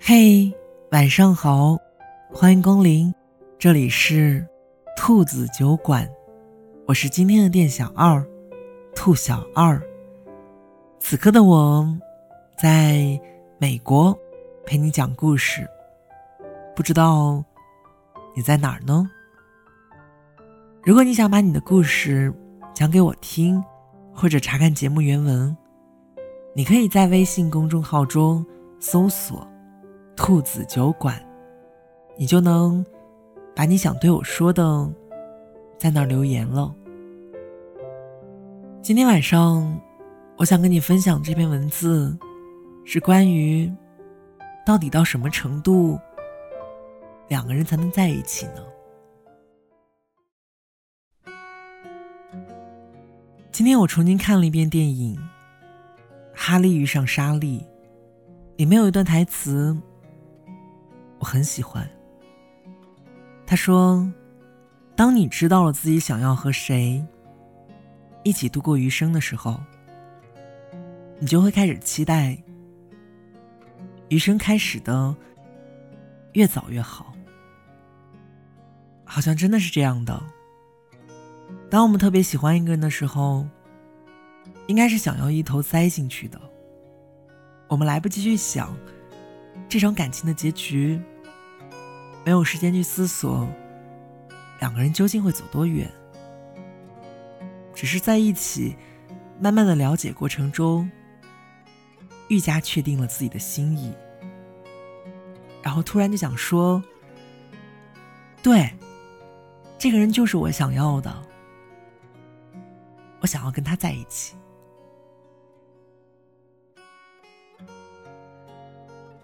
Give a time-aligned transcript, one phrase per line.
[0.00, 0.52] 嘿，
[0.92, 1.76] 晚上好，
[2.32, 3.12] 欢迎光临，
[3.58, 4.46] 这里是
[4.96, 6.08] 兔子酒馆，
[6.86, 8.24] 我是今天的店小二，
[8.94, 9.82] 兔小二。
[11.00, 11.84] 此刻的我，
[12.56, 13.20] 在
[13.58, 14.16] 美国
[14.64, 15.68] 陪你讲故事，
[16.76, 17.42] 不知道
[18.36, 19.10] 你在哪儿呢？
[20.84, 22.32] 如果你想把你的故事
[22.72, 23.60] 讲给我听，
[24.14, 25.56] 或者查看节目原文，
[26.54, 28.44] 你可以在微信公众号中
[28.78, 29.46] 搜索。
[30.14, 31.18] 兔子酒馆，
[32.16, 32.84] 你就能
[33.56, 34.88] 把你想对我说的
[35.78, 36.72] 在那儿留言了。
[38.82, 39.80] 今天晚上，
[40.36, 42.16] 我想跟你分享这篇文字，
[42.84, 43.72] 是关于
[44.66, 45.98] 到底到什么程度
[47.28, 48.62] 两个人才能在一起呢？
[53.50, 55.16] 今天我重新看了一遍电影
[56.44, 57.60] 《哈利遇上莎莉》，
[58.56, 59.78] 里面有一段台词。
[61.20, 61.88] 我很喜欢。
[63.46, 64.12] 他说
[64.96, 67.00] ：“当你知道了自己想要和谁
[68.24, 69.60] 一起度过余生的时候，
[71.20, 72.36] 你就会开始期待
[74.08, 75.14] 余生开始的
[76.32, 77.14] 越早越好。
[79.04, 80.20] 好像真的是这样的。
[81.70, 83.46] 当我们特别喜欢一个人的时候，
[84.72, 86.40] 应该是想要一头栽进去的。
[87.68, 88.74] 我们来不及去想
[89.68, 90.98] 这场感情的结局。”
[92.24, 93.46] 没有时间去思索，
[94.60, 95.90] 两个人究竟会走多远。
[97.74, 98.74] 只是在一起，
[99.38, 100.90] 慢慢的了解过程中，
[102.28, 103.92] 愈加确定了自己的心意。
[105.62, 106.82] 然后突然就想说
[108.42, 108.72] ：“对，
[109.76, 111.14] 这个人就是我想要的，
[113.20, 114.34] 我想要跟他在一起。”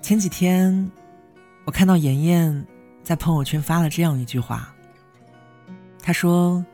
[0.08, 0.90] 前几天，
[1.66, 2.66] 我看到妍妍。
[3.02, 4.74] 在朋友圈发了这样一句话。
[6.00, 6.64] 她说：“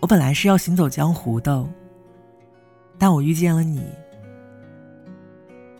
[0.00, 1.66] 我本来是要行走江湖的，
[2.98, 3.82] 但我遇见了你，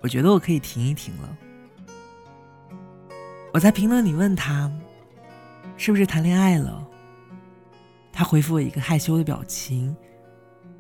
[0.01, 1.37] 我觉得我可以停一停了。”
[3.53, 4.73] 我在评论里问他
[5.77, 6.89] ：“是不是谈恋爱了？”
[8.11, 9.95] 他回复我一个害羞的表情，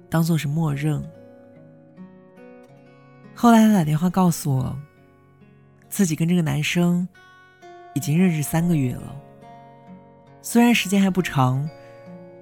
[0.08, 1.06] 当做是默认。
[3.34, 4.74] 后来他打电话告诉我，
[5.90, 7.06] 自己跟这个男生。
[7.92, 9.20] 已经认识三个月了，
[10.40, 11.68] 虽然时间还不长，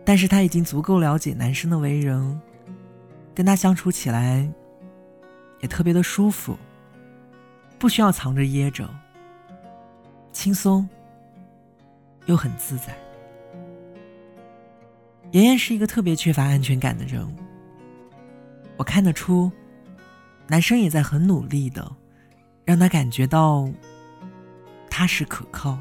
[0.05, 2.39] 但是他已经足够了解男生的为人，
[3.35, 4.47] 跟他相处起来
[5.63, 6.55] 也特别的舒服，
[7.79, 8.87] 不需要藏着掖着，
[10.33, 10.87] 轻松
[12.27, 12.95] 又很自在。
[15.31, 17.27] 妍妍是一个特别缺乏安全感的人，
[18.77, 19.51] 我看得出，
[20.47, 21.91] 男生也在很努力的
[22.69, 23.67] 让他感觉到。
[24.91, 25.79] 踏实可靠。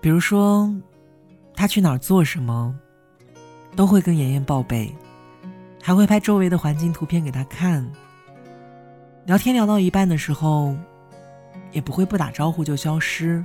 [0.00, 0.74] 比如说，
[1.54, 2.74] 他去哪儿做什么，
[3.76, 4.90] 都会跟妍妍报备，
[5.82, 7.88] 还会拍周围的环境图片给他看。
[9.26, 10.74] 聊天聊到一半的时候，
[11.72, 13.44] 也不会不打招呼就消失，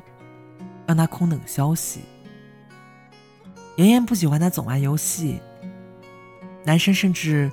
[0.88, 2.00] 让他空等消息。
[3.76, 5.42] 妍妍不喜欢他总玩游戏，
[6.64, 7.52] 男生甚至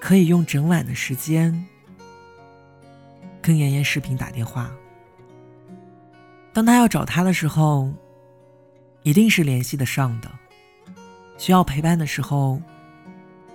[0.00, 1.66] 可以用整晚的时间
[3.42, 4.70] 跟妍妍视频打电话。
[6.52, 7.92] 当他要找他的时候，
[9.02, 10.30] 一定是联系得上的。
[11.36, 12.60] 需要陪伴的时候，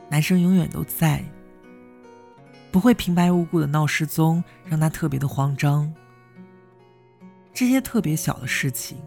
[0.09, 1.23] 男生永远都在，
[2.69, 5.93] 不会平白无故的闹失踪，让他特别的慌张。
[7.53, 8.97] 这些特别小的事情，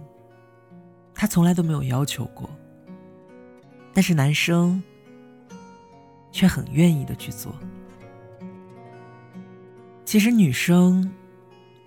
[1.14, 2.48] 他从来都没有要求过，
[3.92, 4.82] 但是男生
[6.32, 7.54] 却很愿意的去做。
[10.10, 11.08] 其实女生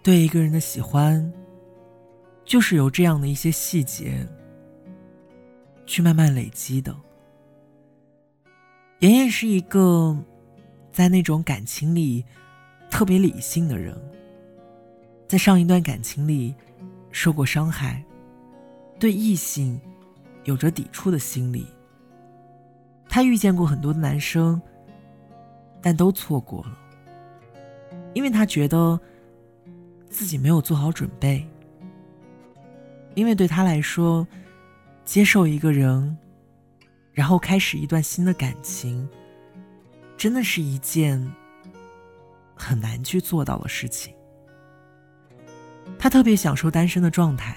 [0.01, 1.29] 对一个人的喜欢。
[2.45, 4.25] 就是由这样的一些细节
[5.85, 6.95] 去慢慢累积的。
[9.00, 10.17] 妍妍是一个
[10.89, 12.23] 在那种感情里
[12.89, 13.94] 特别理性的人，
[15.27, 16.56] 在上一段感情里
[17.12, 18.01] 受过伤害，
[18.98, 19.77] 对异性
[20.45, 21.68] 有着抵触的心理。
[23.09, 24.62] 她遇见过很多的男生，
[25.81, 26.77] 但都错过了，
[28.13, 29.00] 因为他觉得
[30.10, 31.48] 自己没有做好准备。
[33.15, 34.27] 因为对他来说，
[35.06, 36.18] 接受一个人，
[37.12, 39.07] 然后开始一段新的感情，
[40.18, 41.31] 真的是一件
[42.56, 44.13] 很难去做到的事情。
[46.00, 47.56] 他特别享受单身的状态，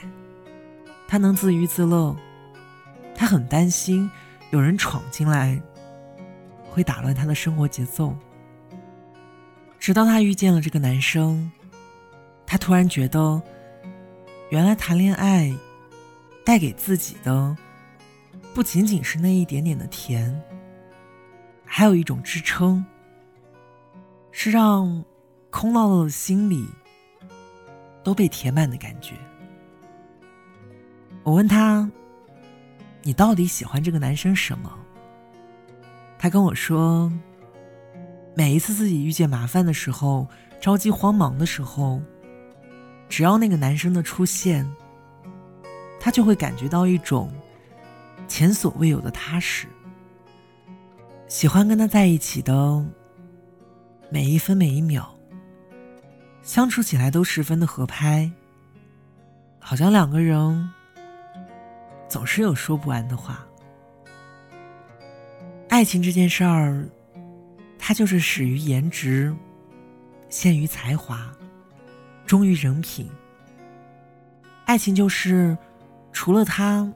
[1.08, 2.14] 他能自娱自乐，
[3.14, 4.10] 他很担心
[4.50, 5.58] 有人闯进来
[6.68, 8.14] 会打乱他的生活节奏。
[9.86, 11.48] 直到他遇见了这个男生，
[12.44, 13.40] 他突然觉得，
[14.50, 15.56] 原来谈恋爱
[16.44, 17.56] 带给自己的
[18.52, 20.42] 不仅仅是那一点点的甜，
[21.64, 22.84] 还有一种支撑，
[24.32, 25.04] 是让
[25.50, 26.66] 空落落的心里
[28.02, 29.14] 都被填满的感觉。
[31.22, 31.88] 我问他
[33.04, 34.76] ：“你到底喜欢这个男生什么？”
[36.18, 37.08] 他跟我说。
[38.38, 40.28] 每一次自己遇见麻烦的时候，
[40.60, 42.02] 着急慌忙的时候，
[43.08, 44.70] 只要那个男生的出现，
[45.98, 47.32] 他就会感觉到一种
[48.28, 49.66] 前所未有的踏实。
[51.28, 52.84] 喜欢跟他在一起的
[54.10, 55.16] 每一分每一秒，
[56.42, 58.30] 相处起来都十分的合拍，
[59.58, 60.70] 好像两个人
[62.06, 63.46] 总是有说不完的话。
[65.70, 66.86] 爱情这件事儿。
[67.78, 69.34] 他就是始于颜值，
[70.28, 71.32] 陷于才华，
[72.26, 73.08] 忠于人品。
[74.64, 75.56] 爱情就是
[76.12, 76.92] 除了他，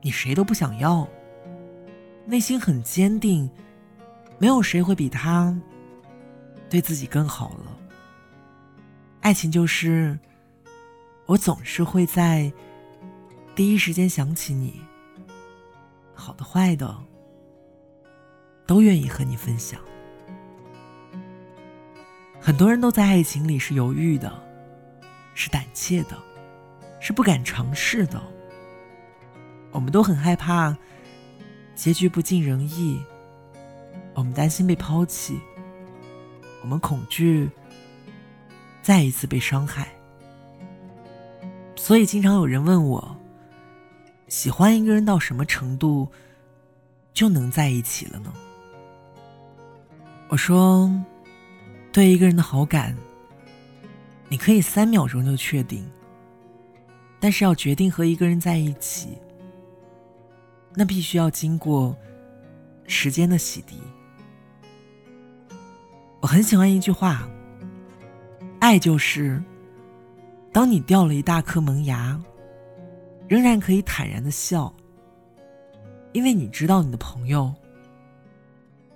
[0.00, 1.08] 你谁都不想要。
[2.26, 3.50] 内心很坚定，
[4.38, 5.56] 没有谁会比他
[6.68, 7.78] 对自己更好了。
[9.20, 10.18] 爱情就是
[11.26, 12.52] 我总是会在
[13.54, 14.80] 第一时间想起你，
[16.14, 16.96] 好的坏的
[18.66, 19.80] 都愿意和你分享。
[22.40, 24.32] 很多人都在爱情里是犹豫的，
[25.34, 26.16] 是胆怯的，
[27.00, 28.20] 是不敢尝试的。
[29.70, 30.76] 我们都很害怕
[31.74, 33.00] 结局不尽人意，
[34.14, 35.40] 我们担心被抛弃，
[36.62, 37.50] 我们恐惧
[38.82, 39.88] 再一次被伤害。
[41.76, 43.16] 所以，经常有人问我：
[44.28, 46.08] 喜欢一个人到什么程度
[47.14, 48.32] 就能在一起了呢？
[50.32, 50.90] 我说。
[51.92, 52.96] 对一个人的好感，
[54.30, 55.86] 你可以三秒钟就确定，
[57.20, 59.18] 但是要决定和一个人在一起，
[60.74, 61.94] 那必须要经过
[62.86, 63.74] 时间的洗涤。
[66.22, 67.28] 我很喜欢一句话：
[68.58, 69.38] 爱就是，
[70.50, 72.18] 当你掉了一大颗萌芽，
[73.28, 74.74] 仍然可以坦然的笑，
[76.12, 77.54] 因为你知道你的朋友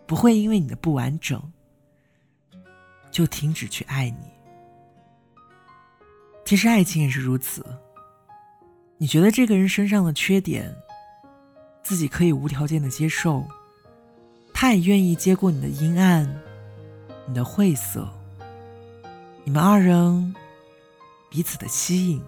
[0.07, 1.43] 不会因为你的不完整。
[3.09, 4.19] 就停止去爱你。
[6.45, 7.65] 其实爱情也是如此。
[8.99, 10.77] 你觉得这个人身上的缺点，
[11.83, 13.43] 自己可以无条件的接受，
[14.53, 16.29] 他也愿意接过你的阴暗，
[17.27, 18.07] 你的晦涩。
[19.45, 20.35] 你们二人
[21.31, 22.23] 彼此的吸引，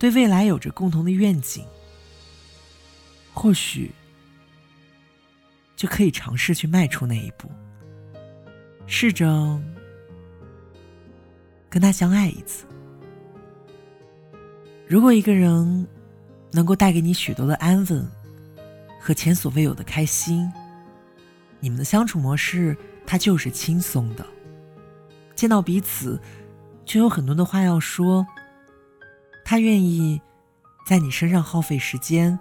[0.00, 1.64] 对未来有着共同的愿景，
[3.32, 3.92] 或许
[5.76, 7.48] 就可以尝试去迈出那一步，
[8.86, 9.60] 试着。
[11.68, 12.64] 跟他相爱一次。
[14.86, 15.86] 如果一个人
[16.50, 18.08] 能够带给你许多的安稳
[18.98, 20.50] 和前所未有的开心，
[21.60, 22.74] 你们的相处模式
[23.04, 24.24] 它就是轻松的。
[25.34, 26.18] 见到彼此，
[26.86, 28.26] 就有很多的话要说。
[29.44, 30.20] 他愿意
[30.86, 32.36] 在你身上耗费时间，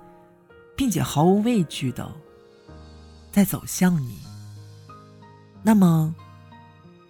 [0.76, 2.10] 并且毫无畏惧的
[3.36, 4.20] 在走向你。
[5.62, 6.16] 那么，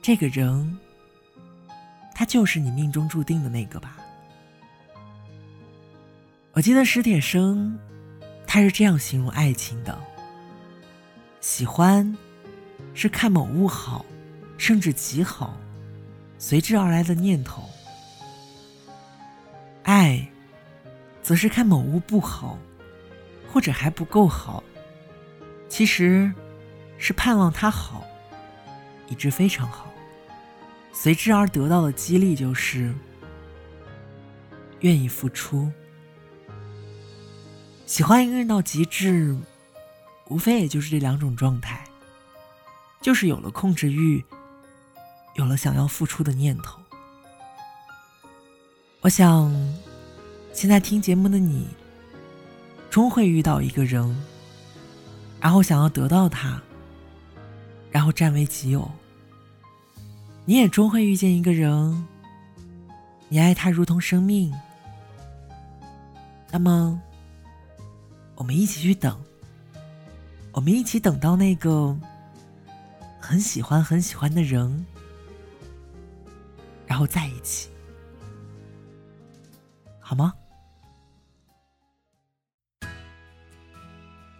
[0.01, 0.75] 这个人。
[2.15, 3.97] 他就是你命中注定的那个吧？
[6.53, 7.77] 我记得史铁生，
[8.47, 9.99] 他是这样形容爱情的：
[11.41, 12.17] 喜欢
[12.93, 14.03] 是看某物好，
[14.57, 15.57] 甚至极好，
[16.39, 17.69] 随之而来的念头；
[19.83, 20.25] 爱，
[21.21, 22.57] 则是看某物不好，
[23.51, 24.63] 或者还不够好，
[25.77, 26.31] 其实
[26.97, 28.05] 是盼望他好，
[29.09, 29.91] 以致非常好。
[30.93, 32.95] 随之而得到的激励就是
[34.79, 35.69] 愿意付出。
[37.85, 39.37] 喜欢一个人到极致，
[40.29, 41.83] 无非也就是这两种状态，
[43.01, 44.23] 就是有了控制欲，
[45.33, 46.79] 有了想要付出的念头。
[49.01, 49.51] 我想，
[50.53, 51.67] 现在听节目的你，
[52.89, 54.25] 终会遇到一个人，
[55.39, 56.61] 然后想要得到他，
[57.91, 58.89] 然后占为己有。
[60.45, 62.05] 你也终会遇见一个人，
[63.29, 64.53] 你爱他如同生命。
[66.51, 67.01] 那么，
[68.35, 69.19] 我们一起去等，
[70.51, 71.97] 我们一起等到那个
[73.19, 74.85] 很喜欢很喜欢的人，
[76.85, 77.69] 然后在一起，
[79.99, 80.33] 好吗？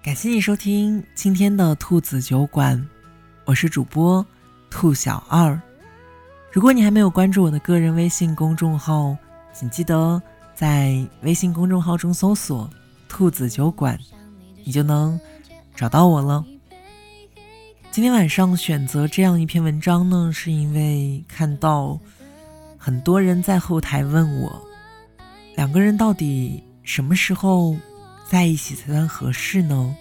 [0.06, 2.80] 感谢你收听今天的兔子酒馆，
[3.44, 4.24] 我是主播
[4.70, 5.60] 兔小二。
[6.52, 9.18] 如果你还没有关注我的个人微信公众号，
[9.52, 10.22] 请记得
[10.54, 12.70] 在微信公众号中搜索
[13.10, 13.98] “兔子酒馆”，
[14.64, 15.20] 你就能
[15.76, 16.46] 找到我了。
[17.90, 22.00] 今天晚上选择这样一篇文章呢，是因为看到
[22.78, 24.68] 很多人在后台问我，
[25.56, 27.76] 两个人到底什么时候
[28.28, 29.96] 在一起才算合适呢？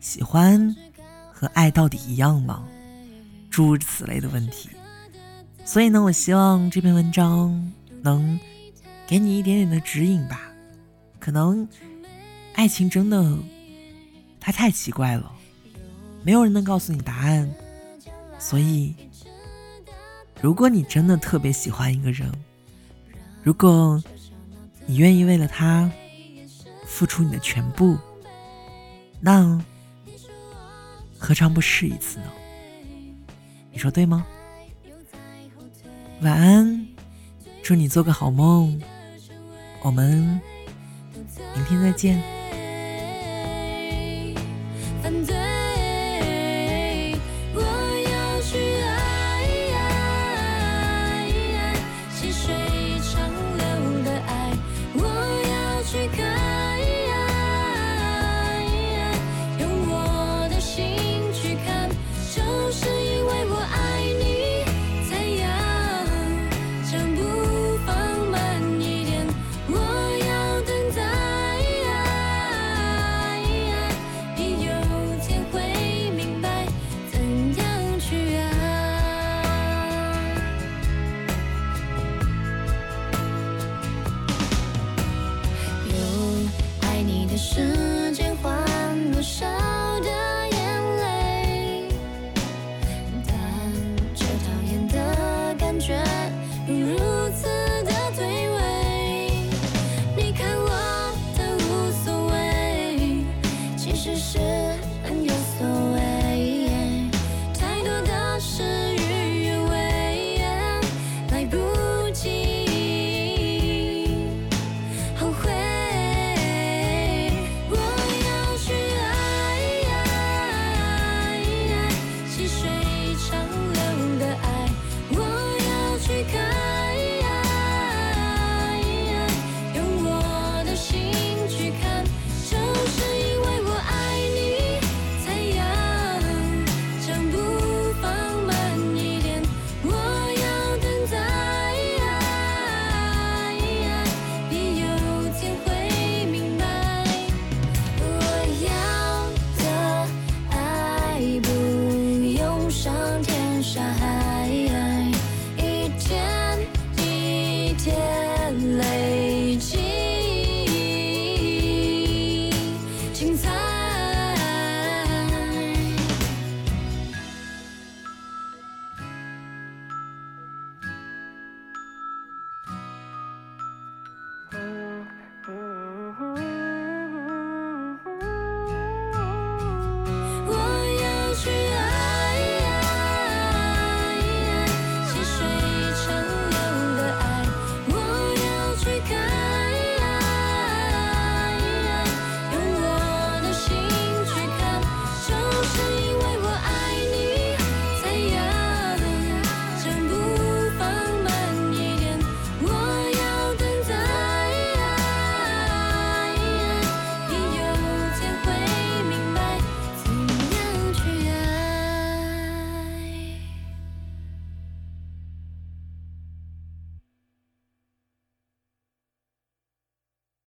[0.00, 0.74] 喜欢
[1.32, 2.64] 和爱到底一样吗？
[3.50, 4.70] 诸如此类的问题。
[5.64, 8.38] 所以呢，我希望这篇文章能
[9.06, 10.50] 给你一点点的指引吧。
[11.18, 11.68] 可能
[12.54, 13.36] 爱情真的
[14.40, 15.32] 它太奇怪了。
[16.22, 17.52] 没有人能告诉你答案，
[18.38, 18.94] 所以，
[20.40, 22.30] 如果你真的特别喜欢一个人，
[23.42, 24.02] 如果
[24.86, 25.90] 你愿意为了他
[26.88, 27.96] 付出你的全部，
[29.20, 29.62] 那
[31.18, 32.24] 何尝不试一次呢？
[33.70, 34.26] 你说对吗？
[36.22, 36.88] 晚安，
[37.62, 38.80] 祝你做个好梦，
[39.82, 40.40] 我们
[41.54, 42.37] 明天再见。